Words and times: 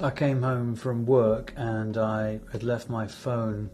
I 0.00 0.10
came 0.10 0.42
home 0.42 0.74
from 0.74 1.06
work 1.06 1.52
and 1.56 1.96
I 1.96 2.40
had 2.50 2.62
left 2.62 2.88
my 2.88 3.06
phone 3.06 3.70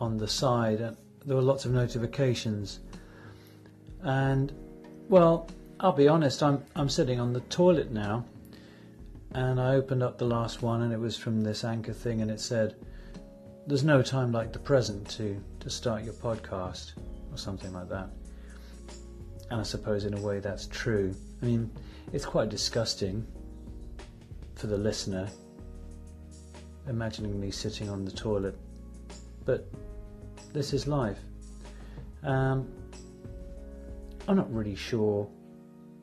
on 0.00 0.16
the 0.16 0.28
side. 0.28 0.80
And 0.80 0.96
there 1.24 1.36
were 1.36 1.42
lots 1.42 1.64
of 1.64 1.72
notifications, 1.72 2.80
and 4.02 4.52
well, 5.08 5.48
I'll 5.78 5.92
be 5.92 6.08
honest. 6.08 6.42
I'm 6.42 6.64
I'm 6.74 6.88
sitting 6.88 7.20
on 7.20 7.32
the 7.32 7.40
toilet 7.40 7.90
now, 7.90 8.24
and 9.32 9.60
I 9.60 9.74
opened 9.74 10.02
up 10.02 10.18
the 10.18 10.26
last 10.26 10.62
one, 10.62 10.82
and 10.82 10.92
it 10.92 10.98
was 10.98 11.16
from 11.16 11.42
this 11.42 11.64
anchor 11.64 11.92
thing, 11.92 12.22
and 12.22 12.30
it 12.30 12.40
said, 12.40 12.76
"There's 13.66 13.84
no 13.84 14.02
time 14.02 14.32
like 14.32 14.52
the 14.52 14.58
present 14.58 15.08
to 15.10 15.40
to 15.60 15.70
start 15.70 16.04
your 16.04 16.14
podcast," 16.14 16.92
or 17.30 17.36
something 17.36 17.72
like 17.72 17.88
that. 17.90 18.08
And 19.50 19.60
I 19.60 19.64
suppose 19.64 20.04
in 20.04 20.14
a 20.14 20.20
way 20.20 20.40
that's 20.40 20.66
true. 20.66 21.14
I 21.42 21.46
mean, 21.46 21.70
it's 22.12 22.24
quite 22.24 22.48
disgusting 22.48 23.26
for 24.60 24.66
the 24.66 24.76
listener, 24.76 25.26
imagining 26.86 27.40
me 27.40 27.50
sitting 27.50 27.88
on 27.88 28.04
the 28.04 28.10
toilet. 28.10 28.54
But 29.46 29.66
this 30.52 30.74
is 30.74 30.86
life. 30.86 31.18
Um, 32.22 32.70
I'm 34.28 34.36
not 34.36 34.52
really 34.52 34.74
sure 34.74 35.26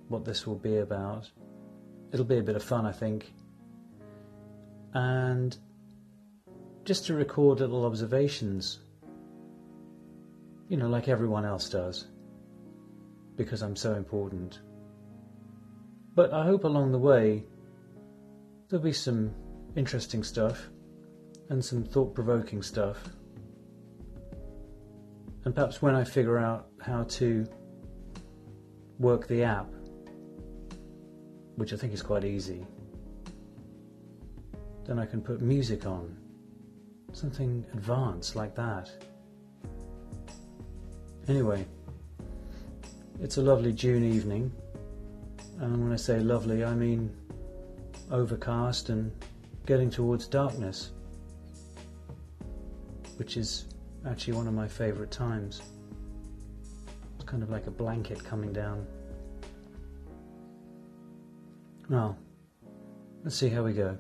what 0.08 0.26
this 0.26 0.48
will 0.48 0.56
be 0.56 0.78
about. 0.78 1.30
It'll 2.12 2.26
be 2.26 2.40
a 2.40 2.44
bit 2.44 2.56
of 2.56 2.64
fun, 2.64 2.88
I 2.88 2.92
think. 2.92 3.32
And 4.96 5.56
just 6.84 7.06
to 7.06 7.14
record 7.14 7.60
little 7.60 7.86
observations, 7.86 8.80
you 10.68 10.78
know, 10.78 10.88
like 10.88 11.08
everyone 11.08 11.46
else 11.46 11.70
does, 11.70 12.08
because 13.36 13.62
I'm 13.62 13.76
so 13.76 13.94
important. 13.94 14.62
But 16.16 16.34
I 16.34 16.44
hope 16.44 16.64
along 16.64 16.92
the 16.92 16.98
way 16.98 17.44
There'll 18.70 18.84
be 18.84 18.92
some 18.92 19.34
interesting 19.78 20.24
stuff 20.24 20.70
and 21.50 21.64
some 21.64 21.86
thought 21.86 22.14
provoking 22.14 22.62
stuff. 22.62 22.98
And 25.46 25.56
perhaps 25.56 25.82
when 25.82 25.96
I 25.96 26.04
figure 26.04 26.38
out 26.38 26.68
how 26.82 27.04
to 27.04 27.48
work 29.00 29.28
the 29.28 29.44
app, 29.44 29.68
which 31.56 31.72
I 31.72 31.78
think 31.78 31.94
is 31.94 32.02
quite 32.02 32.26
easy, 32.26 32.66
then 34.86 35.00
I 35.00 35.06
can 35.06 35.22
put 35.22 35.42
music 35.42 35.86
on. 35.86 36.18
Something 37.14 37.66
advanced 37.74 38.36
like 38.36 38.54
that. 38.56 38.90
Anyway, 41.30 41.66
it's 43.22 43.38
a 43.38 43.42
lovely 43.42 43.72
June 43.72 44.04
evening. 44.04 44.52
And 45.59 45.84
when 45.84 45.94
I 45.94 45.96
say 45.96 46.20
lovely, 46.20 46.66
I 46.66 46.76
mean 46.76 47.16
overcast 48.12 48.90
and 48.90 49.12
getting 49.66 49.90
towards 49.90 50.28
darkness, 50.28 50.92
which 53.17 53.38
is 53.38 53.66
actually 54.08 54.34
one 54.34 54.48
of 54.48 54.53
my 54.53 54.67
favourite 54.67 55.12
times. 55.12 55.62
It's 57.16 57.25
kind 57.25 57.44
of 57.44 57.50
like 57.50 57.68
a 57.68 57.72
blanket 57.72 58.23
coming 58.23 58.53
down. 58.53 58.86
Well, 61.90 62.18
let's 63.23 63.36
see 63.36 63.50
how 63.50 63.64
we 63.64 63.73
go. 63.73 63.98